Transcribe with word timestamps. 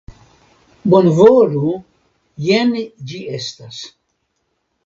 Bonvolu, 0.93 1.73
jen 2.47 2.75
ĝi 3.13 3.23
estas. 3.41 3.83